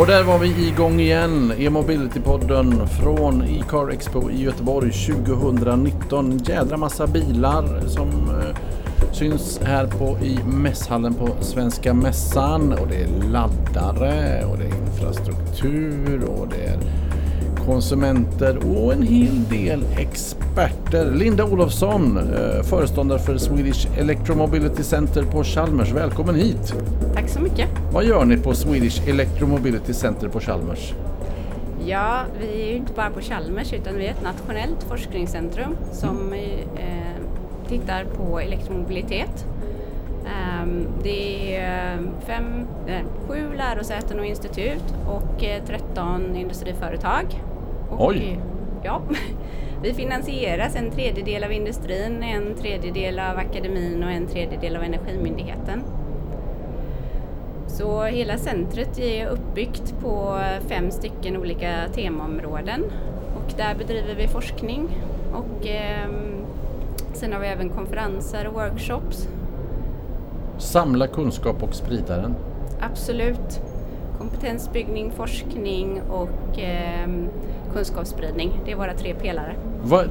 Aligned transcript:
Och 0.00 0.06
där 0.06 0.22
var 0.22 0.38
vi 0.38 0.68
igång 0.68 1.00
igen, 1.00 1.52
e-mobility-podden 1.58 2.86
från 2.86 3.42
e-car 3.42 3.90
Expo 3.90 4.30
i 4.30 4.42
Göteborg 4.42 4.92
2019. 4.92 6.38
Jädra 6.38 6.76
massa 6.76 7.06
bilar 7.06 7.80
som 7.86 8.08
eh, 8.08 8.56
syns 9.12 9.60
här 9.64 9.86
på 9.86 10.18
i 10.22 10.38
mässhallen 10.44 11.14
på 11.14 11.28
Svenska 11.40 11.94
Mässan. 11.94 12.72
Och 12.72 12.88
det 12.88 13.02
är 13.02 13.08
laddare 13.30 14.44
och 14.44 14.58
det 14.58 14.64
är 14.64 14.76
infrastruktur 14.86 16.24
och 16.24 16.48
det 16.48 16.64
är 16.64 16.78
konsumenter 17.70 18.56
och 18.56 18.92
en 18.92 19.02
hel 19.02 19.44
del 19.48 19.84
experter. 19.98 21.10
Linda 21.14 21.44
Olofsson, 21.44 22.16
eh, 22.16 22.62
föreståndare 22.62 23.18
för 23.18 23.38
Swedish 23.38 23.98
Electromobility 23.98 24.82
Center 24.82 25.22
på 25.22 25.44
Chalmers. 25.44 25.92
Välkommen 25.92 26.34
hit! 26.34 26.74
Tack 27.14 27.28
så 27.28 27.40
mycket. 27.40 27.68
Vad 27.92 28.04
gör 28.04 28.24
ni 28.24 28.36
på 28.36 28.54
Swedish 28.54 29.08
Electromobility 29.08 29.94
Center 29.94 30.28
på 30.28 30.40
Chalmers? 30.40 30.94
Ja, 31.86 32.22
vi 32.40 32.62
är 32.62 32.66
ju 32.66 32.76
inte 32.76 32.92
bara 32.92 33.10
på 33.10 33.20
Chalmers 33.20 33.72
utan 33.72 33.96
vi 33.96 34.06
är 34.06 34.10
ett 34.10 34.22
nationellt 34.22 34.82
forskningscentrum 34.88 35.76
som 35.92 36.32
eh, 36.32 37.68
tittar 37.68 38.04
på 38.04 38.40
elektromobilitet. 38.40 39.46
Um, 40.62 40.86
det 41.02 41.56
är 41.56 41.98
fem, 42.26 42.66
eh, 42.86 43.02
sju 43.28 43.54
lärosäten 43.56 44.18
och 44.18 44.26
institut 44.26 44.94
och 45.06 45.44
eh, 45.44 45.64
13 45.64 46.36
industriföretag. 46.36 47.26
Och, 47.90 48.06
Oj! 48.06 48.40
Ja, 48.82 49.02
vi 49.82 49.94
finansieras 49.94 50.76
en 50.76 50.90
tredjedel 50.90 51.44
av 51.44 51.52
industrin, 51.52 52.22
en 52.22 52.54
tredjedel 52.54 53.18
av 53.18 53.38
akademin 53.38 54.04
och 54.04 54.10
en 54.10 54.26
tredjedel 54.26 54.76
av 54.76 54.82
Energimyndigheten. 54.82 55.82
Så 57.66 58.02
hela 58.02 58.38
centret 58.38 58.98
är 58.98 59.26
uppbyggt 59.26 59.94
på 60.00 60.40
fem 60.68 60.90
stycken 60.90 61.36
olika 61.36 61.88
temaområden 61.94 62.84
och 63.36 63.52
där 63.56 63.74
bedriver 63.74 64.14
vi 64.14 64.28
forskning 64.28 64.88
och 65.32 65.66
eh, 65.66 66.10
sen 67.12 67.32
har 67.32 67.40
vi 67.40 67.46
även 67.46 67.68
konferenser 67.68 68.46
och 68.46 68.54
workshops. 68.54 69.28
Samla 70.58 71.06
kunskap 71.06 71.62
och 71.62 71.74
sprida 71.74 72.16
den. 72.16 72.34
Absolut. 72.80 73.60
Kompetensbyggning, 74.18 75.10
forskning 75.10 76.02
och 76.10 76.58
eh, 76.60 77.08
kunskapsspridning. 77.72 78.60
Det 78.64 78.72
är 78.72 78.76
våra 78.76 78.94
tre 78.94 79.14
pelare. 79.14 79.54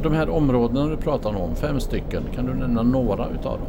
De 0.03 0.13
här 0.13 0.29
områdena 0.29 0.85
du 0.85 0.97
pratar 0.97 1.41
om, 1.41 1.55
fem 1.55 1.79
stycken, 1.79 2.23
kan 2.35 2.45
du 2.45 2.53
nämna 2.53 2.83
några 2.83 3.27
utav 3.27 3.59
dem? 3.59 3.67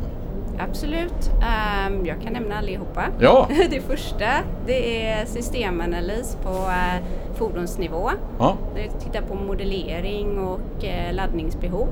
Absolut. 0.69 1.31
Um, 1.35 2.07
jag 2.07 2.21
kan 2.23 2.33
nämna 2.33 2.59
allihopa. 2.59 3.05
Ja! 3.21 3.49
Det 3.71 3.81
första 3.81 4.27
det 4.67 5.07
är 5.07 5.27
systemanalys 5.27 6.37
på 6.43 6.51
uh, 6.51 7.07
fordonsnivå. 7.35 8.11
Ja, 8.39 8.57
Vi 8.75 8.89
tittar 9.05 9.21
på 9.23 9.35
modellering 9.35 10.39
och 10.39 10.85
uh, 10.85 11.13
laddningsbehov. 11.15 11.89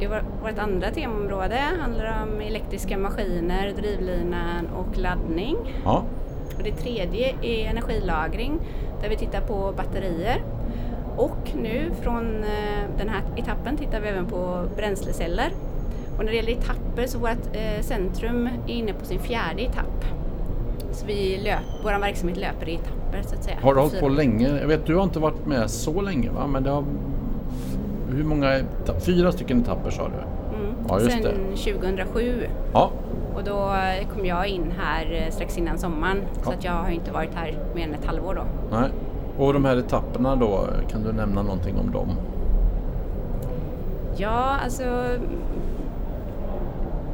Det 0.00 0.06
var, 0.06 0.22
vårt 0.42 0.58
andra 0.58 0.90
temaområde 0.90 1.58
handlar 1.80 2.22
om 2.22 2.40
elektriska 2.40 2.98
maskiner, 2.98 3.72
drivlinan 3.76 4.68
och 4.76 4.98
laddning. 4.98 5.56
ja. 5.84 6.02
Och 6.56 6.62
det 6.64 6.72
tredje 6.72 7.34
är 7.42 7.70
energilagring 7.70 8.60
där 9.02 9.08
vi 9.08 9.16
tittar 9.16 9.40
på 9.40 9.72
batterier. 9.76 10.42
Och 11.16 11.52
nu 11.62 11.90
från 12.02 12.44
eh, 12.44 12.98
den 12.98 13.08
här 13.08 13.22
etappen 13.36 13.76
tittar 13.76 14.00
vi 14.00 14.08
även 14.08 14.26
på 14.26 14.64
bränsleceller. 14.76 15.52
Och 16.18 16.24
när 16.24 16.30
det 16.30 16.36
gäller 16.36 16.52
etapper 16.52 17.06
så 17.06 17.18
vårt 17.18 17.56
eh, 17.56 17.82
centrum 17.82 18.48
är 18.68 18.72
inne 18.72 18.92
på 18.92 19.04
sin 19.04 19.20
fjärde 19.20 19.62
etapp. 19.62 20.04
Så 20.92 21.06
vi 21.06 21.40
löp, 21.44 21.84
vår 21.84 22.00
verksamhet 22.00 22.38
löper 22.38 22.68
i 22.68 22.74
etapper 22.74 23.22
så 23.22 23.34
att 23.34 23.44
säga. 23.44 23.56
Har 23.62 23.74
du 23.74 23.80
hållit 23.80 24.00
på 24.00 24.08
länge? 24.08 24.60
Jag 24.60 24.68
vet, 24.68 24.86
du 24.86 24.96
har 24.96 25.02
inte 25.02 25.18
varit 25.18 25.46
med 25.46 25.70
så 25.70 26.00
länge 26.00 26.30
va? 26.30 26.46
Men 26.46 26.62
det 26.62 26.70
har... 26.70 26.84
Hur 28.10 28.24
många? 28.24 28.60
Fyra 29.06 29.32
stycken 29.32 29.60
etapper 29.60 29.90
sa 29.90 30.08
du? 30.08 30.14
Mm. 30.14 30.74
Ja, 30.88 31.00
just 31.00 31.10
Sen 31.10 31.22
det. 31.22 31.72
2007 31.72 32.46
Ja, 32.72 32.90
och 33.34 33.44
då 33.44 33.74
kom 34.14 34.26
jag 34.26 34.46
in 34.48 34.72
här 34.78 35.12
eh, 35.26 35.32
strax 35.32 35.58
innan 35.58 35.78
sommaren 35.78 36.22
så 36.42 36.50
Ja. 36.50 36.54
att 36.56 36.64
jag 36.64 36.72
har 36.72 36.90
inte 36.90 37.12
varit 37.12 37.34
här 37.34 37.54
mer 37.74 37.84
än 37.84 37.94
ett 37.94 38.04
halvår 38.06 38.34
då. 38.34 38.42
nej. 38.76 38.90
Och 39.38 39.52
de 39.52 39.64
här 39.64 39.76
etapperna 39.76 40.36
då, 40.36 40.66
kan 40.90 41.02
du 41.02 41.12
nämna 41.12 41.42
någonting 41.42 41.78
om 41.78 41.90
dem? 41.92 42.08
Ja, 44.16 44.56
alltså 44.64 44.84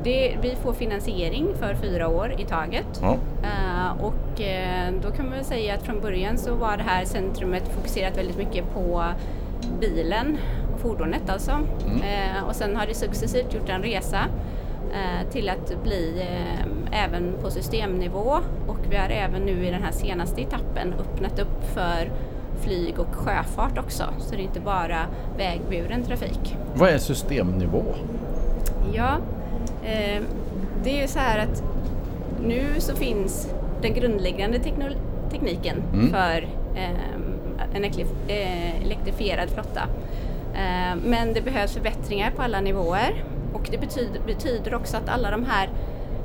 det, 0.02 0.36
vi 0.42 0.54
får 0.62 0.72
finansiering 0.72 1.48
för 1.58 1.74
fyra 1.74 2.08
år 2.08 2.34
i 2.38 2.44
taget. 2.44 2.86
Ja, 3.02 3.16
Eh, 3.42 4.04
och 4.04 4.40
eh, 4.40 4.92
då 5.02 5.10
kan 5.10 5.24
man 5.26 5.34
väl 5.34 5.44
säga 5.44 5.74
att 5.74 5.82
från 5.82 6.00
början 6.00 6.38
så 6.38 6.54
var 6.54 6.76
det 6.76 6.82
här 6.82 7.04
centrumet 7.04 7.68
fokuserat 7.68 8.18
väldigt 8.18 8.36
mycket 8.38 8.74
på 8.74 9.04
bilen 9.80 10.38
och 10.74 10.80
fordonet 10.80 11.30
alltså. 11.30 11.50
Eh, 12.02 12.48
och 12.48 12.54
sen 12.56 12.76
har 12.76 12.86
det 12.86 12.94
successivt 12.94 13.54
gjort 13.54 13.68
en 13.68 13.82
resa 13.82 14.18
till 15.30 15.48
att 15.48 15.82
bli 15.82 16.20
eh, 16.20 17.04
även 17.04 17.32
på 17.42 17.50
systemnivå 17.50 18.38
och 18.66 18.78
vi 18.90 18.96
har 18.96 19.08
även 19.08 19.42
nu 19.42 19.66
i 19.66 19.70
den 19.70 19.82
här 19.82 19.92
senaste 19.92 20.40
etappen 20.40 20.94
öppnat 21.00 21.38
upp 21.38 21.64
för 21.74 22.10
flyg 22.60 22.98
och 22.98 23.14
sjöfart 23.14 23.78
också. 23.78 24.04
Så 24.18 24.34
det 24.34 24.40
är 24.40 24.42
inte 24.44 24.60
bara 24.60 24.98
vägburen 25.36 26.02
trafik. 26.04 26.56
vad 26.74 26.88
är 26.90 26.98
systemnivå? 26.98 27.84
Ja, 28.94 29.16
eh, 29.84 30.22
det 30.84 30.90
är 30.98 31.02
ju 31.02 31.08
så 31.08 31.18
här 31.18 31.38
att 31.38 31.62
nu 32.42 32.64
så 32.78 32.96
finns 32.96 33.48
den 33.82 33.94
grundläggande 33.94 34.58
tekniken 35.30 35.82
Mm. 35.92 36.10
för 36.10 36.48
eh, 36.74 36.90
en 37.74 37.84
eh, 37.84 38.82
elektrifierad 38.82 39.48
flotta. 39.50 39.82
Eh, 40.54 40.96
men 41.04 41.32
det 41.32 41.40
behövs 41.40 41.72
förbättringar 41.72 42.30
på 42.30 42.42
alla 42.42 42.60
nivåer 42.60 43.24
och 43.56 43.68
det 43.70 43.78
betyder, 43.78 44.20
betyder 44.26 44.74
också 44.74 44.96
att 44.96 45.08
alla 45.08 45.30
de 45.30 45.44
här 45.44 45.70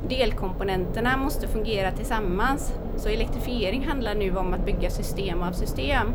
delkomponenterna 0.08 1.16
måste 1.16 1.48
fungera 1.48 1.92
tillsammans. 1.92 2.72
Så 2.96 3.08
elektrifiering 3.08 3.84
handlar 3.88 4.14
nu 4.14 4.36
om 4.36 4.54
att 4.54 4.64
bygga 4.64 4.90
system 4.90 5.42
av 5.42 5.52
system 5.52 6.12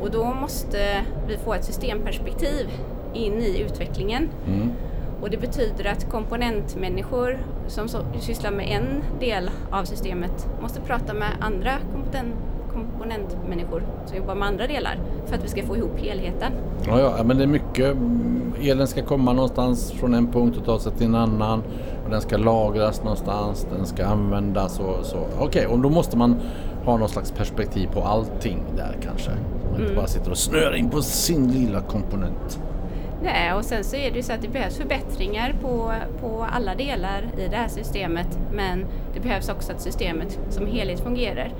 och 0.00 0.10
då 0.10 0.24
måste 0.24 1.04
vi 1.28 1.36
få 1.36 1.54
ett 1.54 1.64
systemperspektiv 1.64 2.70
in 3.14 3.42
i 3.42 3.58
utvecklingen. 3.60 4.28
Mm. 4.46 4.72
Och 5.20 5.30
det 5.30 5.36
betyder 5.36 5.84
att 5.84 6.10
komponentmänniskor 6.10 7.38
som 7.66 7.88
sysslar 8.20 8.50
med 8.50 8.66
en 8.70 9.04
del 9.20 9.50
av 9.70 9.84
systemet 9.84 10.48
måste 10.62 10.80
prata 10.80 11.14
med 11.14 11.28
andra 11.40 11.72
kompoten, 11.92 12.32
komponentmänniskor 12.84 13.82
som 14.06 14.16
jobbar 14.16 14.34
med 14.34 14.48
andra 14.48 14.66
delar 14.66 14.98
för 15.26 15.34
att 15.34 15.44
vi 15.44 15.48
ska 15.48 15.62
få 15.62 15.76
ihop 15.76 15.98
helheten. 15.98 16.52
Ja, 16.86 17.00
ja, 17.00 17.22
men 17.24 17.36
det 17.36 17.42
är 17.42 17.48
mycket. 17.48 17.92
mm, 17.92 18.54
Elen 18.60 18.86
ska 18.86 19.02
komma 19.02 19.32
någonstans 19.32 19.92
från 19.92 20.14
en 20.14 20.32
punkt 20.32 20.56
och 20.56 20.64
ta 20.64 20.78
sig 20.78 20.92
till 20.92 21.06
en 21.06 21.14
annan. 21.14 21.62
Och 22.04 22.10
den 22.10 22.20
ska 22.20 22.36
lagras 22.36 23.02
någonstans, 23.02 23.66
den 23.76 23.86
ska 23.86 24.06
användas 24.06 24.80
och 24.80 25.06
så. 25.06 25.18
Okej, 25.40 25.66
och 25.66 25.78
då 25.78 25.90
måste 25.90 26.16
man 26.16 26.36
ha 26.84 26.96
någon 26.96 27.08
slags 27.08 27.32
perspektiv 27.32 27.88
på 27.92 28.02
allting 28.02 28.62
där 28.76 28.96
kanske. 29.02 29.30
Man 29.72 29.80
inte 29.80 29.94
bara 29.94 30.06
sitter 30.06 30.30
och 30.30 30.38
snöar 30.38 30.74
in 30.74 30.90
på 30.90 31.02
sin 31.02 31.52
lilla 31.52 31.80
komponent. 31.80 32.60
Nej, 33.22 33.52
och 33.54 33.64
sen 33.64 33.84
så 33.84 33.96
är 33.96 34.10
det 34.10 34.16
ju 34.16 34.22
så 34.22 34.32
att 34.32 34.42
det 34.42 34.48
behövs 34.48 34.76
förbättringar 34.76 35.54
på, 35.62 35.92
på 36.20 36.46
alla 36.52 36.74
delar 36.74 37.22
i 37.38 37.48
det 37.50 37.56
här 37.56 37.68
systemet 37.68 38.38
men 38.52 38.86
det 39.14 39.20
behövs 39.20 39.48
också 39.48 39.72
att 39.72 39.80
systemet 39.80 40.38
som 40.50 40.66
helhet 40.66 41.00
fungerar. 41.00 41.52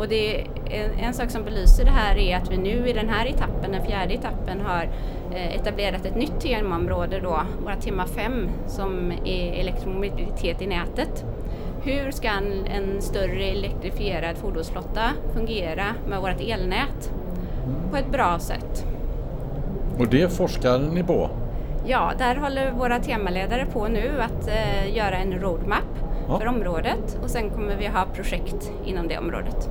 Och 0.00 0.08
det 0.08 0.40
en, 0.70 0.90
en 0.98 1.14
sak 1.14 1.30
som 1.30 1.44
belyser 1.44 1.84
det 1.84 1.90
här 1.90 2.18
är 2.18 2.36
att 2.36 2.50
vi 2.50 2.56
nu 2.56 2.88
i 2.88 2.92
den 2.92 3.08
här 3.08 3.26
etappen, 3.26 3.72
den 3.72 3.84
fjärde 3.86 4.14
etappen, 4.14 4.60
har 4.60 4.88
eh, 5.34 5.56
etablerat 5.56 6.06
ett 6.06 6.16
nytt 6.16 6.40
temaområde 6.40 7.20
då, 7.20 7.40
våra 7.64 7.76
tema 7.76 8.06
5, 8.06 8.48
som 8.66 9.12
är 9.24 9.52
elektromobilitet 9.60 10.62
i 10.62 10.66
nätet. 10.66 11.24
Hur 11.82 12.10
ska 12.10 12.28
en, 12.28 12.66
en 12.66 13.02
större 13.02 13.44
elektrifierad 13.44 14.36
fordonsflotta 14.36 15.10
fungera 15.34 15.84
med 16.08 16.20
vårt 16.20 16.40
elnät 16.40 17.12
på 17.90 17.96
ett 17.96 18.12
bra 18.12 18.38
sätt? 18.38 18.84
Och 19.98 20.08
det 20.08 20.32
forskar 20.32 20.78
ni 20.78 21.02
på? 21.02 21.30
Ja, 21.86 22.12
där 22.18 22.36
håller 22.36 22.70
våra 22.70 22.98
temaledare 22.98 23.66
på 23.72 23.88
nu 23.88 24.10
att 24.20 24.48
eh, 24.48 24.96
göra 24.96 25.16
en 25.16 25.40
roadmap 25.40 25.84
Ja. 26.28 26.38
för 26.38 26.46
området 26.46 27.18
och 27.22 27.30
sen 27.30 27.50
kommer 27.50 27.76
vi 27.76 27.86
ha 27.86 28.04
projekt 28.14 28.72
inom 28.84 29.08
det 29.08 29.18
området. 29.18 29.70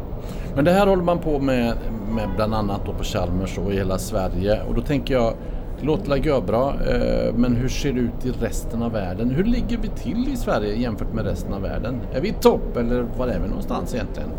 Men 0.55 0.65
det 0.65 0.71
här 0.71 0.87
håller 0.87 1.03
man 1.03 1.19
på 1.19 1.39
med, 1.39 1.73
med 2.11 2.29
bland 2.35 2.55
annat 2.55 2.81
då 2.85 2.93
på 2.93 3.03
Chalmers 3.03 3.57
och 3.57 3.71
i 3.71 3.75
hela 3.75 3.97
Sverige. 3.97 4.61
Och 4.67 4.75
då 4.75 4.81
tänker 4.81 5.13
jag, 5.13 5.33
det 5.79 5.85
låter 5.85 6.09
väl 6.09 6.25
görbra, 6.25 6.67
eh, 6.69 7.33
men 7.33 7.55
hur 7.55 7.69
ser 7.69 7.93
det 7.93 7.99
ut 7.99 8.25
i 8.25 8.31
resten 8.31 8.83
av 8.83 8.91
världen? 8.91 9.31
Hur 9.31 9.43
ligger 9.43 9.77
vi 9.77 9.87
till 9.87 10.33
i 10.33 10.37
Sverige 10.37 10.75
jämfört 10.75 11.13
med 11.13 11.25
resten 11.25 11.53
av 11.53 11.61
världen? 11.61 12.01
Är 12.13 12.21
vi 12.21 12.29
i 12.29 12.33
topp 12.33 12.77
eller 12.77 13.05
var 13.17 13.27
är 13.27 13.39
vi 13.39 13.47
någonstans 13.47 13.95
egentligen? 13.95 14.29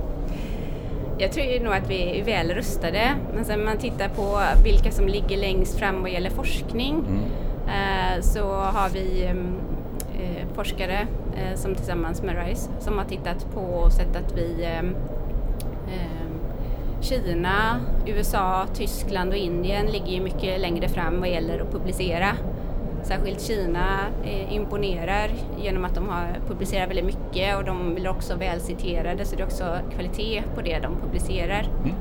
Jag 1.18 1.32
tror 1.32 1.64
nog 1.64 1.72
att 1.72 1.90
vi 1.90 2.20
är 2.20 2.24
väl 2.24 2.50
rustade, 2.54 3.14
men 3.34 3.44
sen 3.44 3.64
man 3.64 3.76
tittar 3.78 4.08
på 4.08 4.38
vilka 4.64 4.90
som 4.90 5.06
ligger 5.06 5.36
längst 5.36 5.78
fram 5.78 6.02
vad 6.02 6.10
gäller 6.10 6.30
forskning 6.30 7.04
eh, 7.66 8.20
så 8.20 8.52
har 8.52 8.88
vi 8.88 9.24
mm, 9.24 9.46
eh, 10.14 10.54
forskare 10.54 11.06
som 11.54 11.74
tillsammans 11.74 12.22
med 12.22 12.46
RISE 12.46 12.70
som 12.80 12.98
har 12.98 13.04
tittat 13.04 13.46
på 13.54 13.60
och 13.60 13.92
sett 13.92 14.16
att 14.16 14.36
vi 14.36 14.66
Kina, 17.00 17.80
USA, 18.06 18.66
Tyskland 18.74 19.30
och 19.30 19.36
Indien 19.36 19.86
ligger 19.86 20.12
ju 20.12 20.20
mycket 20.20 20.60
längre 20.60 20.88
fram 20.88 21.20
vad 21.20 21.28
gäller 21.28 21.60
att 21.60 21.72
publicera. 21.72 22.26
Särskilt 23.02 23.40
Kina 23.40 23.98
eh, 24.24 24.54
imponerar 24.54 25.30
genom 25.62 25.84
att 25.84 25.94
de 25.94 26.08
har 26.08 26.38
publicerar 26.48 26.86
väldigt 26.86 27.04
mycket 27.04 27.56
och 27.56 27.64
de 27.64 27.94
blir 27.94 28.08
också 28.08 28.34
välciterade 28.34 29.24
så 29.24 29.36
det 29.36 29.42
är 29.42 29.46
också 29.46 29.64
kvalitet 29.94 30.42
på 30.54 30.60
det 30.60 30.78
de 30.78 30.96
publicerar. 31.02 31.68
Mm. 31.78 31.94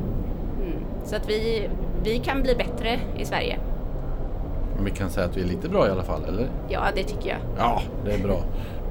Mm. 0.61 0.83
Så 1.05 1.15
att 1.15 1.29
vi, 1.29 1.69
vi 2.03 2.19
kan 2.19 2.41
bli 2.41 2.55
bättre 2.55 2.99
i 3.17 3.25
Sverige. 3.25 3.59
Men 4.75 4.85
vi 4.85 4.91
kan 4.91 5.09
säga 5.09 5.25
att 5.25 5.37
vi 5.37 5.41
är 5.41 5.47
lite 5.47 5.69
bra 5.69 5.87
i 5.87 5.89
alla 5.89 6.03
fall, 6.03 6.25
eller? 6.27 6.47
Ja, 6.69 6.81
det 6.95 7.03
tycker 7.03 7.29
jag. 7.29 7.39
Ja, 7.57 7.81
det 8.05 8.13
är 8.13 8.19
bra. 8.19 8.39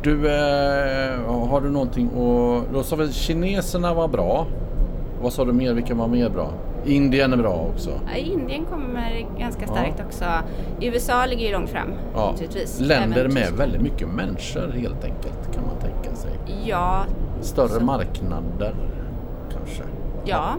Du, 0.03 0.12
eh, 0.12 1.49
har 1.49 1.61
du 1.61 1.71
någonting 1.71 2.09
och 2.09 2.62
Då 2.73 2.83
sa 2.83 2.97
vi 2.97 3.12
kineserna 3.12 3.94
var 3.94 4.09
bra. 4.09 4.47
Vad 5.23 5.32
sa 5.32 5.44
du 5.44 5.53
mer? 5.53 5.73
Vilka 5.73 5.94
var 5.94 6.09
mer 6.09 6.29
bra? 6.31 6.53
Indien 6.85 7.32
är 7.32 7.37
bra 7.37 7.67
också. 7.75 7.91
Ja, 8.12 8.17
Indien 8.17 8.65
kommer 8.65 9.26
ganska 9.38 9.67
starkt 9.67 9.94
ja. 9.99 10.05
också. 10.06 10.25
USA 10.81 11.26
ligger 11.26 11.47
ju 11.47 11.53
långt 11.53 11.70
fram 11.70 11.88
ja. 12.15 12.35
Länder 12.81 13.20
Även 13.20 13.35
med 13.35 13.53
väldigt 13.53 13.82
mycket 13.82 14.09
människor 14.09 14.73
helt 14.73 15.05
enkelt 15.05 15.55
kan 15.55 15.62
man 15.67 15.76
tänka 15.81 16.17
sig. 16.17 16.31
Ja. 16.65 17.05
Större 17.41 17.69
så. 17.69 17.85
marknader 17.85 18.75
kanske. 19.53 19.82
Ja. 20.25 20.55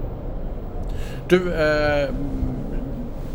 Du, 1.28 1.54
eh, 1.54 2.10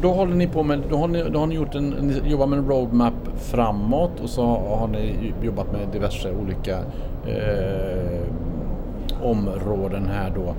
då 0.02 0.12
håller 0.12 0.34
ni 0.34 0.46
på 0.46 0.62
med, 0.62 0.82
då 0.90 0.96
har 0.96 1.08
ni, 1.08 1.24
då 1.30 1.38
har 1.38 1.46
ni 1.46 1.54
gjort 1.54 1.74
en, 1.74 1.90
ni 1.90 2.30
jobbar 2.30 2.46
med 2.46 2.58
en 2.58 2.68
roadmap 2.68 3.14
framåt 3.36 4.20
och 4.22 4.28
så 4.28 4.44
har 4.78 4.88
ni 4.88 5.32
jobbat 5.42 5.72
med 5.72 5.88
diverse 5.92 6.32
olika 6.32 6.78
eh, 7.26 8.20
områden 9.22 10.08
här 10.08 10.32
då. 10.34 10.54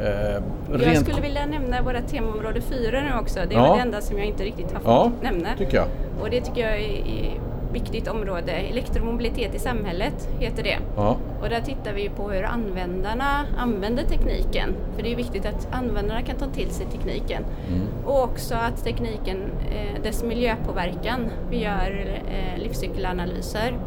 Eh, 0.00 0.42
jag 0.86 0.96
skulle 0.96 1.20
vilja 1.20 1.46
nämna 1.46 1.82
våra 1.82 2.00
temaområde 2.02 2.60
4 2.60 3.00
nu 3.00 3.18
också. 3.20 3.40
Det 3.48 3.54
är 3.54 3.58
ja. 3.58 3.74
det 3.74 3.80
enda 3.80 4.00
som 4.00 4.18
jag 4.18 4.26
inte 4.26 4.44
riktigt 4.44 4.72
har 4.72 4.80
fått 4.80 4.86
ja, 4.86 5.12
nämna. 5.22 5.48
Tycker 5.58 5.76
jag. 5.76 5.86
Och 6.20 6.30
det 6.30 6.40
tycker 6.40 6.60
jag 6.60 6.80
är 6.80 7.40
viktigt 7.74 8.08
område. 8.08 8.52
Elektromobilitet 8.52 9.54
i 9.54 9.58
samhället 9.58 10.28
heter 10.38 10.62
det. 10.62 10.78
Ja. 10.96 11.16
Och 11.42 11.48
där 11.48 11.60
tittar 11.60 11.92
vi 11.92 12.08
på 12.08 12.30
hur 12.30 12.44
användarna 12.44 13.46
använder 13.58 14.04
tekniken. 14.04 14.74
För 14.96 15.02
det 15.02 15.12
är 15.12 15.16
viktigt 15.16 15.46
att 15.46 15.68
användarna 15.72 16.22
kan 16.22 16.36
ta 16.36 16.46
till 16.46 16.70
sig 16.70 16.86
tekniken. 16.86 17.44
Mm. 17.68 17.80
Och 18.04 18.24
också 18.24 18.54
att 18.54 18.84
tekniken, 18.84 19.36
eh, 19.70 20.02
dess 20.02 20.24
miljöpåverkan, 20.24 21.30
vi 21.50 21.62
gör 21.62 22.20
eh, 22.28 22.62
livscykelanalyser. 22.62 23.78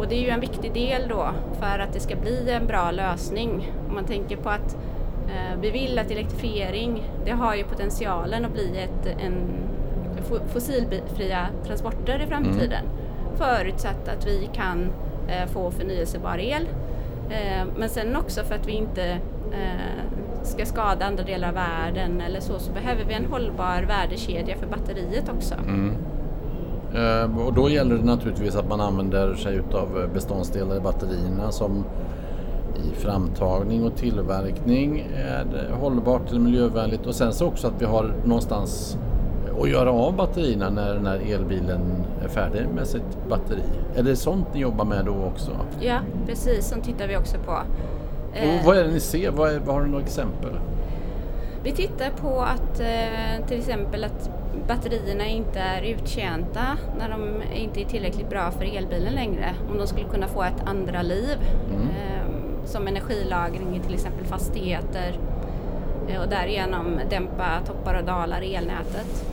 Och 0.00 0.08
det 0.08 0.14
är 0.14 0.20
ju 0.20 0.28
en 0.28 0.40
viktig 0.40 0.72
del 0.72 1.08
då 1.08 1.30
för 1.60 1.78
att 1.78 1.92
det 1.92 2.00
ska 2.00 2.16
bli 2.16 2.50
en 2.50 2.66
bra 2.66 2.90
lösning. 2.90 3.72
Om 3.88 3.94
man 3.94 4.04
tänker 4.04 4.36
på 4.36 4.48
att 4.48 4.74
eh, 5.28 5.60
vi 5.60 5.70
vill 5.70 5.98
att 5.98 6.10
elektrifiering, 6.10 7.02
det 7.24 7.30
har 7.30 7.54
ju 7.54 7.64
potentialen 7.64 8.44
att 8.44 8.52
bli 8.52 8.78
ett, 8.78 9.06
en 9.06 9.34
fossilfria 10.52 11.46
transporter 11.66 12.22
i 12.22 12.26
framtiden. 12.26 12.84
Mm. 12.84 13.36
Förutsatt 13.36 14.08
att 14.08 14.26
vi 14.26 14.50
kan 14.52 14.92
eh, 15.28 15.46
få 15.46 15.70
förnyelsebar 15.70 16.38
el. 16.38 16.68
Eh, 17.30 17.66
men 17.76 17.88
sen 17.88 18.16
också 18.16 18.42
för 18.42 18.54
att 18.54 18.68
vi 18.68 18.72
inte 18.72 19.10
eh, 19.52 20.42
ska 20.42 20.66
skada 20.66 21.06
andra 21.06 21.24
delar 21.24 21.48
av 21.48 21.54
världen 21.54 22.20
eller 22.20 22.40
så, 22.40 22.58
så 22.58 22.72
behöver 22.72 23.04
vi 23.04 23.14
en 23.14 23.26
hållbar 23.26 23.82
värdekedja 23.82 24.56
för 24.56 24.66
batteriet 24.66 25.28
också. 25.28 25.54
Mm. 25.54 25.96
Eh, 26.94 27.46
och 27.46 27.54
då 27.54 27.70
gäller 27.70 27.96
det 27.96 28.04
naturligtvis 28.04 28.56
att 28.56 28.68
man 28.68 28.80
använder 28.80 29.34
sig 29.34 29.56
utav 29.56 30.08
beståndsdelar 30.14 30.76
i 30.76 30.80
batterierna 30.80 31.52
som 31.52 31.84
i 32.76 32.94
framtagning 32.94 33.84
och 33.84 33.96
tillverkning 33.96 35.08
är 35.16 35.70
hållbart 35.80 36.30
eller 36.30 36.40
miljövänligt 36.40 37.06
och 37.06 37.14
sen 37.14 37.32
så 37.32 37.46
också 37.46 37.66
att 37.66 37.82
vi 37.82 37.84
har 37.84 38.14
någonstans 38.24 38.98
och 39.58 39.68
göra 39.68 39.92
av 39.92 40.16
batterierna 40.16 40.70
när, 40.70 40.98
när 40.98 41.32
elbilen 41.34 42.04
är 42.24 42.28
färdig 42.28 42.66
med 42.74 42.86
sitt 42.86 43.28
batteri. 43.28 43.62
Är 43.96 44.02
det 44.02 44.16
sånt 44.16 44.54
ni 44.54 44.60
jobbar 44.60 44.84
med 44.84 45.04
då 45.04 45.24
också? 45.34 45.50
Ja, 45.80 45.98
precis. 46.26 46.68
Sånt 46.68 46.84
tittar 46.84 47.08
vi 47.08 47.16
också 47.16 47.36
på. 47.46 47.52
Och 48.32 48.66
vad 48.66 48.76
är 48.76 48.84
det 48.84 48.90
ni 48.90 49.00
ser? 49.00 49.30
Vad, 49.30 49.54
är, 49.54 49.58
vad 49.58 49.74
har 49.74 49.82
du 49.82 49.90
några 49.90 50.04
exempel? 50.04 50.52
Vi 51.64 51.72
tittar 51.72 52.10
på 52.10 52.40
att 52.40 52.80
eh, 52.80 53.46
till 53.46 53.58
exempel 53.58 54.04
att 54.04 54.30
batterierna 54.68 55.26
inte 55.26 55.60
är 55.60 55.82
uttjänta 55.82 56.76
när 56.98 57.08
de 57.08 57.42
inte 57.54 57.80
är 57.80 57.84
tillräckligt 57.84 58.30
bra 58.30 58.50
för 58.50 58.76
elbilen 58.76 59.14
längre. 59.14 59.54
Om 59.70 59.78
de 59.78 59.86
skulle 59.86 60.08
kunna 60.08 60.28
få 60.28 60.42
ett 60.42 60.62
andra 60.66 61.02
liv 61.02 61.38
mm. 61.74 61.88
Eh, 61.88 62.64
som 62.64 62.88
energilagring 62.88 63.76
i 63.76 63.80
till 63.80 63.94
exempel 63.94 64.26
fastigheter 64.26 65.18
eh, 66.08 66.20
och 66.20 66.28
därigenom 66.28 67.00
dämpa 67.10 67.60
toppar 67.66 67.94
och 67.94 68.04
dalar 68.04 68.42
i 68.42 68.54
elnätet. 68.54 69.26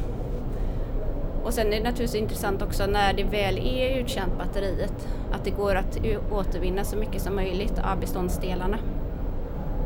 Och 1.43 1.53
sen 1.53 1.67
är 1.67 1.71
det 1.71 1.83
naturligtvis 1.83 2.15
intressant 2.15 2.61
också 2.61 2.85
när 2.85 3.13
det 3.13 3.23
väl 3.23 3.57
är 3.57 3.99
uttjänt 3.99 4.37
batteriet 4.37 5.07
att 5.31 5.43
det 5.43 5.51
går 5.51 5.75
att 5.75 5.97
återvinna 6.31 6.83
så 6.83 6.97
mycket 6.97 7.21
som 7.21 7.35
möjligt 7.35 7.79
av 7.79 7.99
beståndsdelarna. 7.99 8.77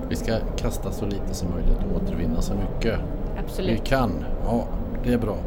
Vi 0.10 0.16
ska 0.16 0.38
kasta 0.58 0.92
så 0.92 1.06
lite 1.06 1.34
som 1.34 1.50
möjligt 1.52 1.78
och 1.78 2.02
återvinna 2.02 2.42
så 2.42 2.54
mycket 2.54 3.00
Absolut. 3.46 3.72
vi 3.72 3.78
kan. 3.78 4.26
Ja, 4.46 4.68
det 5.04 5.14
är 5.14 5.18
bra. 5.18 5.38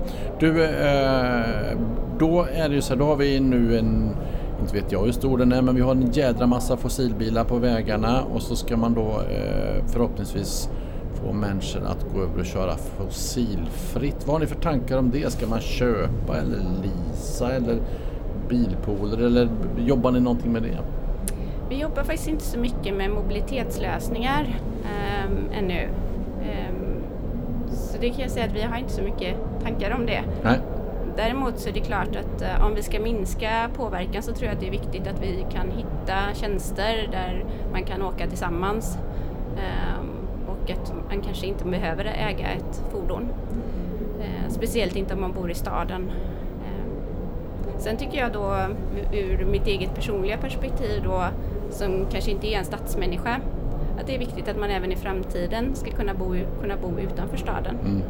Du, 0.41 0.65
eh, 0.65 1.79
då 2.19 2.47
är 2.53 2.69
det 2.69 2.75
ju 2.75 2.81
så 2.81 2.93
här, 2.93 3.01
då 3.01 3.05
har 3.05 3.17
vi 3.17 3.41
nu 3.41 3.79
en 3.79 4.17
inte 4.61 4.75
vet 4.75 4.93
jag 4.93 5.05
hur 5.05 5.13
stor 5.13 5.39
den 5.39 5.53
är 5.53 5.63
men 5.63 5.75
vi 5.75 5.81
har 5.81 5.91
en 5.91 6.11
jädra 6.11 6.47
massa 6.47 6.77
fossilbilar 6.77 7.45
på 7.45 7.59
vägarna 7.59 8.23
och 8.23 8.43
så 8.43 8.57
ska 8.57 8.77
man 8.77 8.95
då 8.95 9.09
eh, 9.09 9.85
förhoppningsvis 9.87 10.69
få 11.15 11.33
människor 11.33 11.85
att 11.87 12.07
gå 12.15 12.23
över 12.23 12.39
och 12.39 12.47
köra 12.47 12.77
fossilfritt. 12.77 14.27
Vad 14.27 14.35
har 14.35 14.41
ni 14.41 14.47
för 14.47 14.61
tankar 14.61 14.99
om 14.99 15.11
det? 15.11 15.33
Ska 15.33 15.47
man 15.47 15.61
köpa 15.61 16.37
eller 16.37 16.59
lisa 16.83 17.53
eller 17.53 17.79
bilpooler 18.49 19.27
eller 19.27 19.49
jobbar 19.79 20.11
ni 20.11 20.21
någonting 20.21 20.53
med 20.53 20.63
det? 20.63 20.79
Vi 21.69 21.81
jobbar 21.81 22.03
faktiskt 22.03 22.29
inte 22.29 22.45
så 22.45 22.59
mycket 22.59 22.97
med 22.97 23.11
mobilitetslösningar 23.11 24.61
eh, 24.85 25.59
ännu. 25.59 25.89
Det 28.05 28.11
kan 28.11 28.21
jag 28.21 28.31
säga 28.31 28.47
att 28.47 28.53
vi 28.53 28.63
har 28.63 28.79
inte 28.79 28.93
så 28.93 29.03
mycket 29.03 29.37
tankar 29.63 29.91
om 29.91 30.07
det. 30.07 30.23
Nej. 30.43 30.59
Däremot 31.17 31.59
så 31.59 31.69
är 31.69 31.73
det 31.73 31.81
klart 31.81 32.09
att 32.09 32.43
uh, 32.43 32.67
om 32.67 32.75
vi 32.75 32.83
ska 32.83 33.01
minska 33.01 33.71
påverkan 33.77 34.23
så 34.23 34.33
tror 34.33 34.45
jag 34.47 34.55
att 34.55 34.61
det 34.61 34.67
är 34.67 34.71
viktigt 34.71 35.07
att 35.07 35.23
vi 35.23 35.47
kan 35.53 35.71
hitta 35.71 36.35
tjänster 36.35 37.09
där 37.13 37.45
man 37.73 37.85
kan 37.85 38.03
åka 38.03 38.27
tillsammans. 38.27 38.99
Um, 39.57 40.11
och 40.49 40.71
att 40.71 40.93
man 41.11 41.23
kanske 41.23 41.47
inte 41.47 41.65
behöver 41.65 42.05
äga 42.05 42.49
ett 42.49 42.83
fordon. 42.93 43.29
Eh, 44.21 44.51
speciellt 44.51 44.97
inte 44.97 45.15
om 45.15 45.21
man 45.21 45.33
bor 45.33 45.51
i 45.51 45.55
staden. 45.55 46.11
Eh, 46.65 47.79
sen 47.79 47.97
tycker 47.97 48.19
jag 48.19 48.33
då 48.33 48.57
ur 49.13 49.45
mitt 49.45 49.67
eget 49.67 49.95
personliga 49.95 50.39
perspektiv 50.39 51.03
då 51.05 51.25
som 51.71 52.07
kanske 52.11 52.31
inte 52.31 52.47
är 52.47 52.59
en 52.59 52.65
stadsmänniska 52.65 53.41
att 54.01 54.07
det 54.07 54.15
är 54.15 54.19
viktigt 54.19 54.49
att 54.49 54.59
man 54.59 54.71
även 54.71 54.93
i 54.93 54.97
framtiden 54.97 55.75
ska 55.75 55.91
kunna 55.91 56.15
bo, 56.15 56.35
kunna 56.61 56.77
bo 56.77 56.99
utanför 56.99 57.37
staden. 57.37 57.79
Mm. 57.85 58.03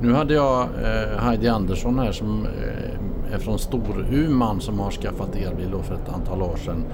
Nu 0.00 0.12
hade 0.12 0.34
jag 0.34 0.60
eh, 0.62 1.18
Heidi 1.18 1.48
Andersson 1.48 1.98
här 1.98 2.12
som 2.12 2.46
eh, 2.46 3.34
är 3.34 3.38
från 3.38 3.58
Storuman 3.58 4.60
som 4.60 4.78
har 4.78 4.90
skaffat 4.90 5.36
elbil 5.36 5.82
för 5.82 5.94
ett 5.94 6.08
antal 6.14 6.42
år 6.42 6.56
sedan. 6.56 6.84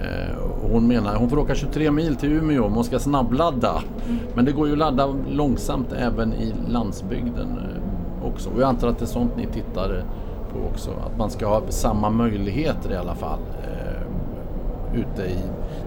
Eh, 0.00 0.36
hon 0.72 0.88
menar 0.88 1.16
hon 1.16 1.30
får 1.30 1.38
åka 1.38 1.54
23 1.54 1.90
mil 1.90 2.16
till 2.16 2.32
Umeå 2.32 2.64
om 2.64 2.74
hon 2.74 2.84
ska 2.84 2.98
snabbladda. 2.98 3.82
Mm. 4.06 4.18
Men 4.34 4.44
det 4.44 4.52
går 4.52 4.66
ju 4.66 4.72
att 4.72 4.78
ladda 4.78 5.14
långsamt 5.30 5.92
även 5.92 6.32
i 6.32 6.54
landsbygden 6.68 7.58
eh, 7.58 8.28
också. 8.28 8.50
Och 8.50 8.60
jag 8.60 8.68
antar 8.68 8.88
att 8.88 8.98
det 8.98 9.04
är 9.04 9.06
sånt 9.06 9.36
ni 9.36 9.46
tittar 9.46 10.04
på 10.52 10.58
också. 10.72 10.90
Att 10.90 11.18
man 11.18 11.30
ska 11.30 11.46
ha 11.46 11.62
samma 11.68 12.10
möjligheter 12.10 12.92
i 12.92 12.96
alla 12.96 13.14
fall. 13.14 13.40
Ute 14.94 15.22
i, 15.22 15.38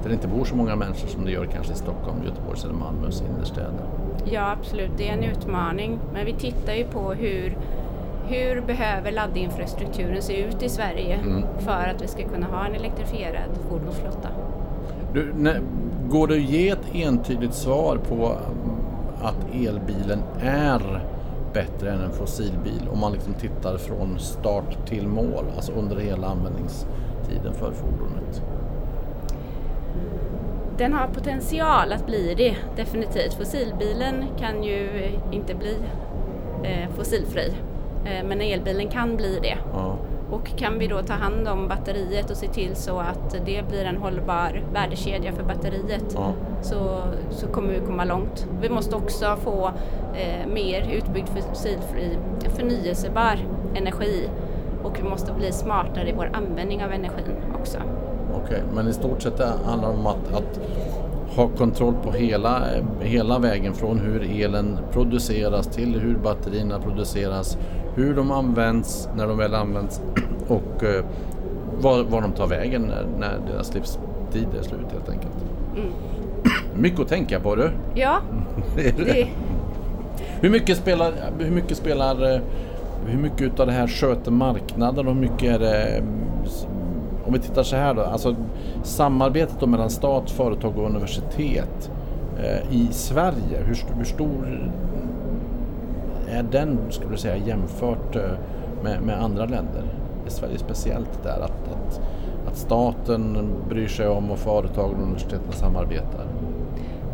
där 0.02 0.10
det 0.10 0.14
inte 0.14 0.28
bor 0.28 0.46
så 0.46 0.56
många 0.56 0.76
människor 0.76 1.08
som 1.08 1.26
det 1.26 1.32
gör 1.32 1.46
kanske 1.46 1.74
i 1.74 1.76
Stockholm, 1.76 2.24
Göteborgs 2.26 2.64
eller 2.64 2.74
Malmös 2.74 3.22
innerstäder. 3.22 3.86
Ja 4.32 4.52
absolut, 4.52 4.92
det 4.98 5.10
är 5.10 5.14
en 5.14 5.24
utmaning. 5.24 6.00
Men 6.14 6.26
vi 6.26 6.34
tittar 6.34 6.74
ju 6.74 6.84
på 6.84 7.14
hur 7.14 7.58
hur 8.28 8.62
behöver 8.62 9.12
laddinfrastrukturen 9.12 10.22
se 10.22 10.44
ut 10.44 10.64
i 10.64 10.70
Sverige 10.70 11.16
mm. 11.16 11.44
för 11.60 11.88
att 11.96 12.02
vi 12.02 12.08
ska 12.08 12.24
kunna 12.24 12.48
ha 12.48 12.66
en 12.66 12.76
elektrifierad 12.76 13.50
fordonsflotta? 13.70 14.30
Du, 15.14 15.34
ne, 15.38 15.54
går 16.10 16.28
det 16.28 16.34
att 16.34 16.42
ge 16.42 16.70
ett 16.70 16.96
entydigt 16.96 17.54
svar 17.54 17.98
på 18.10 18.16
mm, 18.16 18.78
att 19.22 19.54
elbilen 19.54 20.20
är 20.42 21.04
bättre 21.54 21.92
än 21.92 22.02
en 22.02 22.12
fossilbil 22.12 22.90
om 22.92 23.00
man 23.00 23.12
liksom 23.12 23.34
tittar 23.34 23.78
från 23.78 24.20
start 24.20 24.88
till 24.88 25.08
mål, 25.08 25.46
alltså 25.56 25.72
under 25.72 25.98
hela 25.98 26.28
användningstiden 26.28 27.54
för 27.54 27.72
fordonet? 27.72 28.44
Den 30.78 30.94
har 30.94 31.08
potential 31.08 31.94
att 31.94 32.06
bli 32.06 32.34
det, 32.38 32.56
definitivt. 32.76 33.34
Fossilbilen 33.34 34.26
kan 34.40 34.64
ju 34.64 35.12
inte 35.32 35.56
bli 35.56 35.78
eh, 36.64 36.90
fossilfri 36.96 37.54
Eh, 38.06 38.24
men 38.24 38.42
elbilen 38.42 38.88
kan 38.90 39.18
bli 39.18 39.40
det. 39.42 39.58
Ja. 39.74 39.96
Och 40.32 40.58
kan 40.58 40.80
vi 40.80 40.88
då 40.88 41.02
ta 41.02 41.14
hand 41.14 41.48
om 41.48 41.68
batteriet 41.68 42.30
och 42.30 42.38
se 42.38 42.48
till 42.48 42.76
så 42.76 43.00
att 43.00 43.46
det 43.46 43.68
blir 43.70 43.86
en 43.86 43.98
hållbar 43.98 44.64
värdekedja 44.74 45.32
för 45.32 45.44
batteriet 45.44 46.06
Ja. 46.16 46.34
så, 46.62 47.02
så 47.30 47.48
kommer 47.48 47.74
vi 47.74 47.80
komma 47.80 48.06
långt. 48.06 48.48
Vi 48.62 48.70
måste 48.70 48.96
också 48.96 49.38
få 49.44 49.72
eh, 50.16 50.48
mer 50.48 50.92
utbyggd 50.92 51.30
fossilfri 51.30 52.18
förnyelsebar 52.56 53.40
energi 53.76 54.30
och 54.84 55.00
vi 55.00 55.04
måste 55.10 55.34
bli 55.34 55.52
smartare 55.52 56.10
i 56.10 56.14
vår 56.14 56.30
användning 56.34 56.84
av 56.84 56.92
energin 56.92 57.36
också. 57.60 57.78
Okej, 58.34 58.64
men 58.74 58.88
i 58.88 58.94
stort 58.94 59.22
sett 59.22 59.40
handlar 59.66 59.90
det 59.90 59.98
om 59.98 60.08
att, 60.08 60.34
att 60.34 60.60
ha 61.36 61.48
kontroll 61.48 61.94
på 62.04 62.12
hela, 62.12 62.64
hela 63.02 63.40
vägen 63.40 63.74
från 63.74 64.00
hur 64.00 64.42
elen 64.42 64.80
produceras 64.92 65.68
till 65.68 66.00
hur 66.00 66.16
batterierna 66.16 66.80
produceras, 66.80 67.58
hur 67.96 68.16
de 68.16 68.32
används 68.32 69.10
när 69.16 69.28
de 69.28 69.38
väl 69.38 69.56
används 69.56 70.02
och 70.48 70.84
eh, 70.84 71.06
var, 71.82 72.04
var 72.04 72.22
de 72.22 72.32
tar 72.32 72.48
vägen 72.48 72.82
när, 72.82 73.06
när 73.20 73.52
deras 73.52 73.74
livstid 73.74 74.48
är 74.60 74.64
slut 74.64 74.92
helt 74.92 75.10
enkelt. 75.10 75.34
Mm. 75.76 75.92
Mycket 76.76 77.00
att 77.00 77.08
tänka 77.08 77.40
på 77.40 77.56
du. 77.56 77.70
Ja, 77.96 78.20
det, 78.76 79.28
Hur 80.42 80.50
mycket 80.50 80.78
spelar, 80.78 81.14
hur 81.40 81.52
mycket 81.52 81.78
spelar, 81.78 82.34
eh, 82.34 82.42
hur 83.06 83.18
mycket 83.18 83.42
utav 83.42 83.68
det 83.68 83.74
här 83.74 83.88
sköter 83.88 84.32
marknaden 84.32 85.08
och 85.08 85.14
hur 85.14 85.22
mycket 85.22 85.44
är 85.44 85.60
det, 85.60 86.04
om 87.26 87.34
vi 87.34 87.40
tittar 87.40 87.64
så 87.64 87.76
här 87.76 87.94
då, 87.94 88.02
alltså 88.02 88.36
samarbetet 88.84 89.56
då 89.60 89.68
mellan 89.68 89.90
stat, 89.90 90.32
företag 90.32 90.78
och 90.78 90.86
universitet 90.86 91.92
eh, 92.44 92.76
i 92.76 92.88
Sverige, 92.92 93.64
hur, 93.66 93.74
st- 93.74 93.94
hur 93.98 94.06
stor 94.06 94.70
är 96.30 96.44
den 96.44 96.78
skulle 96.90 97.12
du 97.12 97.18
säga 97.18 97.38
jämfört 97.38 98.16
eh, 98.16 98.22
med, 98.84 99.02
med 99.02 99.24
andra 99.24 99.46
länder? 99.46 99.84
Är 100.26 100.30
Sverige 100.30 100.58
speciellt 100.58 101.24
där 101.24 101.40
att, 101.42 101.72
att, 101.72 102.02
att 102.48 102.58
staten 102.58 103.48
bryr 103.70 103.88
sig 103.88 104.08
om 104.08 104.32
och 104.32 104.40
företagen 104.40 104.96
och 104.96 105.04
universiteten 105.04 105.52
samarbetar? 105.52 106.26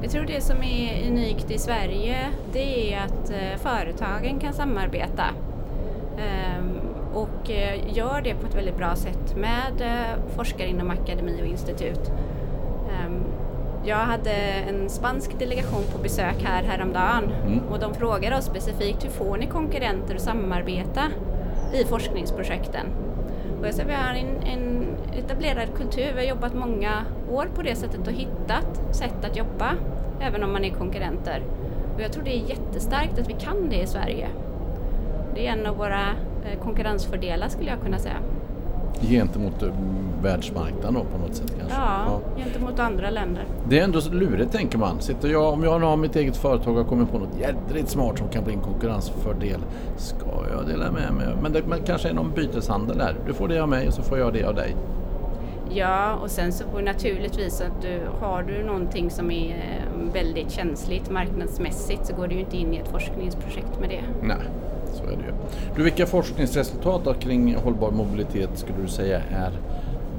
Jag 0.01 0.11
tror 0.11 0.23
det 0.23 0.41
som 0.41 0.57
är 0.63 1.07
unikt 1.11 1.51
i 1.51 1.57
Sverige 1.57 2.15
det 2.53 2.93
är 2.93 2.99
att 3.05 3.29
eh, 3.31 3.57
företagen 3.61 4.39
kan 4.39 4.53
samarbeta 4.53 5.23
ehm, 6.17 6.78
och 7.13 7.51
eh, 7.51 7.97
gör 7.97 8.21
det 8.21 8.33
på 8.33 8.47
ett 8.47 8.55
väldigt 8.55 8.77
bra 8.77 8.95
sätt 8.95 9.35
med 9.37 9.81
eh, 9.81 10.35
forskare 10.35 10.67
inom 10.67 10.89
akademi 10.89 11.41
och 11.41 11.47
institut. 11.47 12.11
Ehm, 12.89 13.23
jag 13.85 13.97
hade 13.97 14.31
en 14.69 14.89
spansk 14.89 15.39
delegation 15.39 15.83
på 15.91 15.97
besök 15.97 16.43
här 16.43 16.63
häromdagen 16.63 17.23
Mm. 17.45 17.59
och 17.71 17.79
de 17.79 17.93
frågade 17.93 18.37
oss 18.37 18.45
specifikt 18.45 19.05
hur 19.05 19.09
får 19.09 19.37
ni 19.37 19.47
konkurrenter 19.47 20.15
att 20.15 20.21
samarbeta 20.21 21.01
i 21.73 21.83
forskningsprojekten? 21.85 22.85
Och 23.59 23.67
jag 23.67 23.73
sa 23.73 23.83
vi 23.87 23.93
har 23.93 24.13
en, 24.13 24.43
en 24.47 24.85
etablerad 25.17 25.75
kultur, 25.77 26.11
vi 26.15 26.19
har 26.19 26.29
jobbat 26.29 26.53
många 26.53 27.05
år 27.31 27.47
på 27.55 27.61
det 27.61 27.75
sättet 27.75 28.07
och 28.07 28.13
hittat 28.13 28.95
sätt 28.95 29.25
att 29.25 29.37
jobba 29.37 29.71
även 30.21 30.43
om 30.43 30.53
man 30.53 30.65
är 30.65 30.69
konkurrenter. 30.69 31.43
Och 31.95 32.01
jag 32.01 32.11
tror 32.11 32.23
det 32.23 32.35
är 32.35 32.49
jättestarkt 32.49 33.19
att 33.19 33.29
vi 33.29 33.33
kan 33.33 33.69
det 33.69 33.81
i 33.81 33.87
Sverige. 33.87 34.27
Det 35.35 35.47
är 35.47 35.51
en 35.51 35.65
av 35.65 35.77
våra 35.77 36.05
konkurrensfördelar 36.63 37.47
skulle 37.47 37.69
jag 37.69 37.81
kunna 37.81 37.99
säga. 37.99 38.17
Gentemot 39.01 39.63
eh, 39.63 39.69
världsmarknaden 40.23 40.93
då 40.93 41.03
på 41.03 41.17
något 41.17 41.35
sätt 41.35 41.53
kanske? 41.59 41.77
Ja, 41.77 42.19
gentemot 42.37 42.79
andra 42.79 43.09
länder. 43.09 43.43
Det 43.69 43.79
är 43.79 43.83
ändå 43.83 43.99
lurigt 44.11 44.51
tänker 44.51 44.77
man. 44.77 45.01
Sitter 45.01 45.29
jag, 45.29 45.53
om 45.53 45.63
jag 45.63 45.79
har 45.79 45.97
mitt 45.97 46.15
eget 46.15 46.37
företag 46.37 46.77
och 46.77 46.87
kommer 46.87 47.05
på 47.05 47.17
något 47.17 47.39
jädrigt 47.39 47.89
smart 47.89 48.17
som 48.17 48.27
kan 48.27 48.43
bli 48.43 48.53
en 48.53 48.61
konkurrensfördel. 48.61 49.59
Ska 49.97 50.25
jag 50.51 50.67
dela 50.67 50.91
med 50.91 51.13
mig? 51.13 51.27
Men 51.41 51.53
det 51.53 51.63
men 51.67 51.79
kanske 51.85 52.09
är 52.09 52.13
någon 52.13 52.31
byteshandel 52.35 52.97
där. 52.97 53.15
Du 53.27 53.33
får 53.33 53.47
det 53.47 53.59
av 53.59 53.69
mig 53.69 53.87
och 53.87 53.93
så 53.93 54.01
får 54.01 54.17
jag 54.17 54.33
det 54.33 54.43
av 54.43 54.55
dig. 54.55 54.75
Ja, 55.71 56.13
och 56.15 56.31
sen 56.31 56.51
så 56.51 56.63
får 56.67 56.81
naturligtvis 56.81 57.61
att 57.61 57.81
du 57.81 58.01
har 58.19 58.43
du 58.43 58.63
någonting 58.63 59.09
som 59.09 59.31
är 59.31 59.49
eh, 59.49 60.13
väldigt 60.13 60.51
känsligt 60.51 61.09
marknadsmässigt 61.09 62.05
så 62.05 62.15
går 62.15 62.27
du 62.27 62.35
ju 62.35 62.39
inte 62.39 62.57
in 62.57 62.73
i 62.73 62.77
ett 62.77 62.87
forskningsprojekt 62.87 63.79
med 63.79 63.89
det. 63.89 64.01
Nej, 64.21 64.37
så 64.99 65.03
är 65.03 65.17
det 65.17 65.23
ju. 65.23 65.33
Du, 65.75 65.83
vilka 65.83 66.05
forskningsresultat 66.05 67.19
kring 67.19 67.55
hållbar 67.55 67.91
mobilitet 67.91 68.49
skulle 68.53 68.81
du 68.81 68.87
säga 68.87 69.21
är 69.31 69.51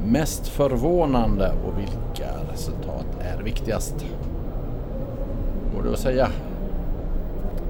mest 0.06 0.48
förvånande 0.48 1.52
och 1.66 1.78
vilka 1.78 2.52
resultat 2.52 3.06
är 3.20 3.42
viktigast? 3.42 4.06
Går 5.76 5.82
det 5.82 5.90
att 5.90 5.98
säga? 5.98 6.28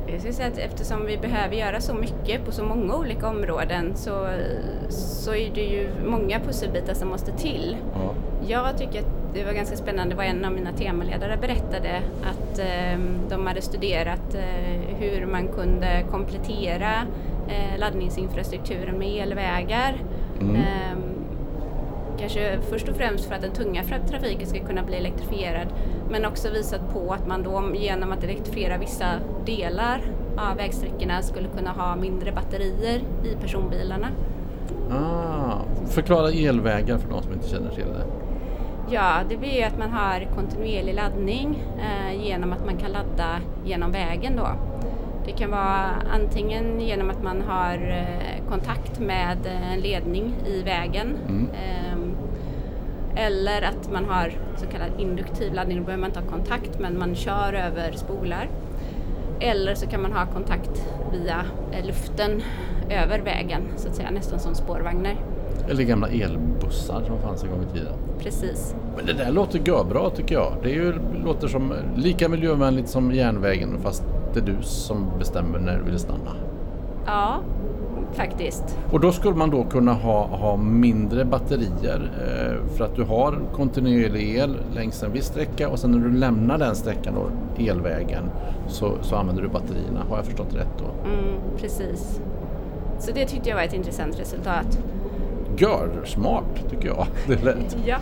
Jag 0.07 0.19
skulle 0.21 0.35
säga 0.35 0.49
att 0.49 0.59
eftersom 0.59 1.07
vi 1.07 1.19
behöver 1.19 1.57
göra 1.57 1.81
så 1.81 1.95
mycket 1.95 2.45
på 2.45 2.53
så 2.53 2.65
många 2.65 2.97
olika 2.97 3.29
områden 3.29 3.93
så, 3.95 4.29
så 4.89 5.35
är 5.35 5.51
det 5.55 5.61
ju 5.61 5.89
många 6.07 6.41
pusselbitar 6.41 6.95
som 6.95 7.09
måste 7.09 7.33
till. 7.33 7.77
Ja. 7.95 8.15
Jag 8.49 8.79
tycker 8.79 8.99
att 8.99 9.20
det 9.35 9.45
var 9.45 9.53
ganska 9.53 9.77
spännande 9.77 10.15
vad 10.15 10.27
en 10.27 10.45
av 10.45 10.53
mina 10.53 10.73
temaledare 10.73 11.37
berättade 11.37 12.03
att 12.23 12.59
eh, 12.59 13.01
de 13.29 13.47
hade 13.47 13.63
studerat 13.63 14.35
eh, 14.35 14.97
hur 14.99 15.27
man 15.27 15.49
kunde 15.49 16.05
komplettera 16.11 16.93
eh, 17.49 17.79
laddningsinfrastrukturen 17.79 18.99
med 18.99 19.23
elvägar. 19.23 20.03
Mm. 20.41 20.57
Eh, 20.57 20.99
kanske 22.19 22.59
först 22.71 22.89
och 22.89 22.97
främst 22.97 23.25
för 23.25 23.35
att 23.35 23.43
den 23.43 23.53
tunga 23.53 23.85
trafiken 24.09 24.47
ska 24.47 24.59
kunna 24.59 24.83
bli 24.83 24.97
elektrifierad 24.97 25.69
men 26.11 26.25
också 26.25 26.51
visat 26.51 26.93
på 26.93 27.13
att 27.13 27.27
man 27.27 27.43
då 27.43 27.73
genom 27.75 28.13
att 28.13 28.25
elektrifiera 28.25 28.79
vissa 28.79 29.07
delar 29.47 30.01
av 30.37 30.57
vägsträckorna 30.57 31.23
skulle 31.23 31.49
kunna 31.49 31.71
ha 31.71 31.97
mindre 31.97 32.33
batterier 32.33 33.03
i 33.25 33.35
personbilarna. 33.41 34.09
Ah, 34.91 35.55
förklara 35.89 36.31
elvägar 36.31 36.99
för 36.99 37.09
de 37.09 37.23
som 37.23 37.33
inte 37.33 37.49
känner 37.49 37.71
till 37.71 37.85
det. 37.85 38.30
Ja, 38.93 39.21
det 39.29 39.37
blir 39.37 39.67
att 39.67 39.79
man 39.79 39.91
har 39.91 40.29
kontinuerlig 40.35 40.95
laddning 40.95 41.63
eh, 41.79 42.25
genom 42.27 42.53
att 42.53 42.65
man 42.67 42.77
kan 42.77 42.93
ladda 42.93 43.41
genom 43.65 43.93
vägen 43.93 44.37
då. 44.37 44.49
Det 45.27 45.33
kan 45.33 45.51
vara 45.51 45.91
antingen 46.15 46.81
genom 46.81 47.11
att 47.11 47.23
man 47.23 47.43
har 47.49 47.75
eh, 47.75 48.49
kontakt 48.51 48.99
med 48.99 49.47
eh, 49.47 49.73
en 49.73 49.81
ledning 49.81 50.35
i 50.47 50.63
vägen 50.63 51.17
Mm. 51.29 51.49
ehm, 51.51 52.17
eller 53.17 53.63
att 53.63 53.93
man 53.93 54.05
har 54.05 54.33
så 54.57 54.67
kallad 54.67 54.91
induktiv 54.99 55.55
laddning, 55.55 55.79
då 55.79 55.85
behöver 55.85 56.01
man 56.01 56.11
inte 56.11 56.21
ha 56.21 56.27
kontakt 56.27 56.79
men 56.79 56.99
man 56.99 57.15
kör 57.15 57.53
över 57.53 57.93
spolar. 57.93 58.49
Eller 59.41 59.75
så 59.75 59.87
kan 59.87 60.03
man 60.03 60.13
ha 60.13 60.27
kontakt 60.27 60.87
via 61.13 61.45
eh, 61.73 61.87
luften 61.87 62.43
över 62.91 63.19
vägen, 63.19 63.63
så 63.77 63.89
att 63.89 63.95
säga, 63.95 64.11
nästan 64.11 64.39
som 64.39 64.55
spårvagnar. 64.55 65.17
Eller 65.69 65.83
gamla 65.83 66.09
elbussar 66.09 67.03
som 67.07 67.21
fanns 67.21 67.43
en 67.45 67.51
gång 67.51 67.63
i 67.71 67.73
tiden. 67.79 67.93
Precis. 68.19 68.75
Men 68.97 69.07
det 69.07 69.13
där 69.13 69.33
låter 69.33 69.59
görbra 69.59 70.11
tycker 70.11 70.35
jag. 70.35 70.53
Det 70.63 70.71
är 70.71 70.75
ju, 70.75 70.95
låter 71.25 71.49
som 71.49 71.73
lika 71.97 72.29
miljövänligt 72.29 72.89
som 72.89 73.13
järnvägen 73.13 73.79
fast 73.83 74.05
det 74.35 74.41
är 74.41 74.45
du 74.45 74.57
som 74.63 75.07
bestämmer 75.19 75.59
när 75.59 75.79
du 75.79 75.85
vill 75.85 75.99
stanna. 75.99 76.31
Ja, 77.07 77.41
faktiskt. 78.13 78.79
Och 78.93 79.01
då 79.01 79.13
skulle 79.13 79.35
man 79.35 79.51
då 79.51 79.65
kunna 79.65 79.93
ha, 79.93 80.27
ha 80.27 80.57
mindre 80.57 81.25
batterier 81.25 82.11
eh, 82.21 82.77
för 82.77 82.85
att 82.85 82.97
du 82.97 83.03
har 83.03 83.39
kontinuerlig 83.53 84.37
el 84.37 84.57
längs 84.75 85.03
en 85.03 85.13
viss 85.13 85.25
sträcka 85.25 85.69
och 85.69 85.79
sen 85.79 85.91
när 85.91 85.99
du 85.99 86.17
lämnar 86.19 86.59
den 86.59 86.77
sträckan 86.77 87.15
då, 87.15 87.31
elvägen, 87.65 88.25
så, 88.69 88.93
så 89.03 89.17
använder 89.17 89.43
du 89.43 89.49
batterierna. 89.49 90.01
Har 90.09 90.17
jag 90.17 90.25
förstått 90.27 90.55
rätt 90.55 90.79
då? 90.79 91.09
Mm, 91.09 91.35
precis. 91.59 92.21
Så 92.99 93.13
det 93.13 93.27
tyckte 93.27 93.49
jag 93.49 93.57
var 93.57 93.63
ett 93.63 93.75
intressant 93.75 94.21
resultat. 94.21 94.79
Gör 95.57 96.05
smart 96.05 96.45
tycker 96.71 96.89
jag. 96.89 97.07
Det 97.27 97.33
är 97.33 97.45
lätt. 97.45 97.77
Ja. 97.87 97.97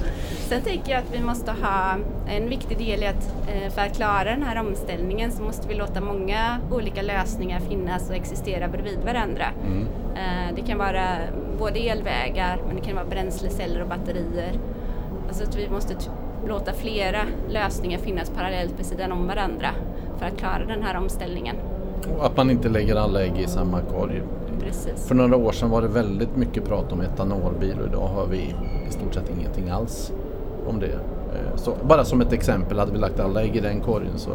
Sen 0.49 0.63
tänker 0.63 0.93
jag 0.93 0.99
att 0.99 1.15
vi 1.15 1.21
måste 1.25 1.51
ha 1.53 1.95
en 2.29 2.49
viktig 2.49 2.79
del 2.79 3.03
i 3.03 3.07
att 3.07 3.35
eh, 3.49 3.71
för 3.73 3.83
att 3.83 3.97
klara 3.97 4.25
den 4.25 4.43
här 4.43 4.61
omställningen 4.61 5.33
så 5.33 5.43
måste 5.43 5.69
vi 5.69 5.75
låta 5.75 6.01
många 6.01 6.59
olika 6.71 7.03
lösningar 7.03 7.61
finnas 7.61 8.11
och 8.11 8.17
existera 8.17 8.69
bredvid 8.69 8.99
varandra. 9.05 9.45
Mm. 9.67 9.87
Eh, 10.17 10.55
Det 10.55 10.63
kan 10.63 10.79
vara 10.79 11.05
både 11.59 11.79
elvägar 11.79 12.59
men 12.67 12.77
det 12.77 12.83
kan 12.83 12.95
vara 12.97 13.07
bränsleceller 13.07 13.83
och 13.83 13.89
batterier. 13.89 14.53
Alltså 15.29 15.45
att 15.45 15.57
vi 15.57 15.69
måste 15.71 15.95
låta 16.47 16.73
flera 16.73 17.21
lösningar 17.49 17.99
finnas 17.99 18.31
parallellt 18.31 18.75
vid 18.79 18.87
sidan 18.87 19.13
om 19.13 19.27
varandra 19.27 19.69
för 20.19 20.27
att 20.27 20.39
klara 20.39 20.65
den 20.67 20.83
här 20.83 20.97
omställningen. 20.97 21.57
Och 22.19 22.27
att 22.27 22.37
man 22.37 22.51
inte 22.51 22.69
lägger 22.69 22.97
alla 22.97 23.23
ägg 23.25 23.39
i 23.39 23.47
samma 23.47 23.81
korg. 23.81 24.23
Precis. 24.61 25.09
För 25.09 25.15
några 25.15 25.37
år 25.37 25.53
sedan 25.53 25.71
var 25.71 25.83
det 25.83 25.89
väldigt 25.89 26.37
mycket 26.37 26.65
prat 26.65 26.93
om 26.93 27.01
etanolbil 27.01 27.77
och 27.81 27.87
idag 27.87 28.07
har 28.09 28.27
vi 28.27 28.37
i 28.89 28.91
stort 28.93 29.15
sett 29.15 29.31
ingenting 29.39 29.69
alls 29.71 30.13
om 30.69 30.81
det. 30.81 30.87
Eh, 30.87 31.57
Så 31.57 31.73
bara 31.89 32.05
som 32.05 32.21
ett 32.21 32.33
exempel, 32.33 32.79
hade 32.79 32.93
vi 32.93 32.99
lagt 32.99 33.21
alla 33.21 33.43
ägg 33.43 33.57
i 33.57 33.61
den 33.61 33.81
korgen 33.81 34.13
så 34.19 34.31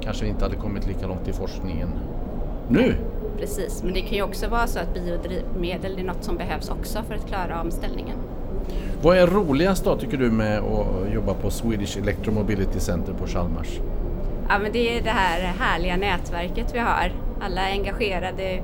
kanske 0.00 0.24
vi 0.24 0.30
inte 0.30 0.44
hade 0.44 0.56
kommit 0.56 0.86
lika 0.86 1.06
långt 1.06 1.28
i 1.28 1.32
forskningen 1.32 1.88
nu. 2.68 2.94
Precis, 3.38 3.82
men 3.84 3.94
det 3.94 4.00
kan 4.00 4.16
ju 4.16 4.22
också 4.22 4.48
vara 4.48 4.66
så 4.66 4.78
att 4.78 4.94
biodrivmedel 4.94 5.98
är 5.98 6.04
något 6.04 6.24
som 6.24 6.36
behövs 6.36 6.70
också 6.70 6.98
för 7.08 7.14
att 7.14 7.26
klara 7.26 7.60
omställningen. 7.60 8.16
Vad 9.02 9.16
är 9.18 9.26
roligast 9.26 9.84
då 9.84 9.96
tycker 9.96 10.16
du 10.16 10.30
med 10.30 10.58
att 10.58 11.14
jobba 11.14 11.34
på 11.34 11.50
Swedish 11.50 11.98
Electromobility 11.98 12.80
Center 12.80 13.12
på 13.12 13.26
Chalmers? 13.26 13.80
Ja, 14.50 14.58
men 14.58 14.72
det 14.72 14.98
är 14.98 15.02
det 15.02 15.10
här 15.10 15.40
härliga 15.40 15.96
nätverket 15.96 16.74
vi 16.74 16.78
har. 16.78 17.12
Alla 17.40 17.60
engagerade 17.70 18.62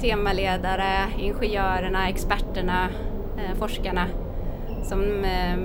temaledare, 0.00 0.88
ingenjörerna, 1.18 2.08
experterna, 2.08 2.88
eh, 3.36 3.58
forskarna 3.58 4.06
som 4.84 5.24
eh, 5.24 5.58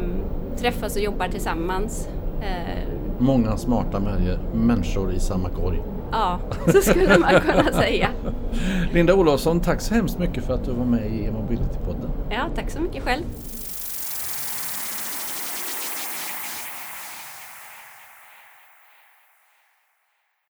träffas 0.58 0.96
och 0.96 1.02
jobbar 1.02 1.28
tillsammans. 1.28 2.08
Eh, 2.42 2.90
Många 3.18 3.58
smarta 3.58 4.02
människor 4.54 5.14
i 5.14 5.20
samma 5.20 5.50
korg. 5.50 5.82
Ja, 6.12 6.40
så 6.68 6.82
skulle 6.82 7.18
man 7.20 7.42
kunna 7.42 7.64
säga. 7.64 8.08
Linda 8.94 9.14
Olofsson, 9.14 9.60
tack 9.60 9.82
så 9.82 9.94
hemskt 9.96 10.20
mycket 10.20 10.44
för 10.46 10.54
att 10.54 10.66
du 10.66 10.72
var 10.72 10.86
med 10.86 11.08
i 11.08 11.26
E-mobility-podden. 11.26 12.10
Ja, 12.30 12.46
tack 12.56 12.70
så 12.70 12.82
mycket 12.82 13.04
själv. 13.04 13.24